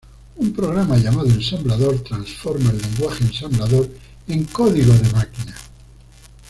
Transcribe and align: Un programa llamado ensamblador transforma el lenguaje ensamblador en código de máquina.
Un 0.37 0.51
programa 0.51 0.97
llamado 0.97 1.27
ensamblador 1.29 1.99
transforma 1.99 2.71
el 2.71 2.79
lenguaje 2.81 3.23
ensamblador 3.23 3.87
en 4.29 4.45
código 4.45 4.93
de 4.93 5.11
máquina. 5.13 5.53